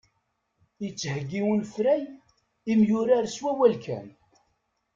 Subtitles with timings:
[0.87, 2.03] Ittɛeggin unefray
[2.71, 4.07] imyurar s wawal kan.